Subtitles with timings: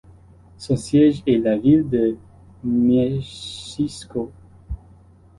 [0.57, 2.17] Son siège est la ville de
[2.63, 4.31] Mieścisko.